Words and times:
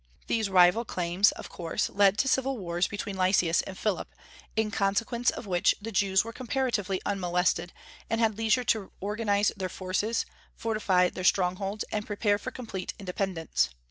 These 0.25 0.49
rival 0.49 0.83
claims 0.83 1.31
of 1.33 1.49
course 1.49 1.87
led 1.87 2.17
to 2.17 2.27
civil 2.27 2.57
wars 2.57 2.87
between 2.87 3.15
Lysias 3.15 3.61
and 3.61 3.77
Philip, 3.77 4.07
in 4.55 4.71
consequence 4.71 5.29
of 5.29 5.45
which 5.45 5.75
the 5.79 5.91
Jews 5.91 6.23
were 6.25 6.33
comparatively 6.33 6.99
unmolested, 7.05 7.71
and 8.09 8.19
had 8.19 8.35
leisure 8.35 8.63
to 8.63 8.91
organize 8.99 9.51
their 9.55 9.69
forces, 9.69 10.25
fortify 10.55 11.09
their 11.11 11.23
strongholds, 11.23 11.83
and 11.91 12.07
prepare 12.07 12.39
for 12.39 12.49
complete 12.49 12.95
independence. 12.97 13.69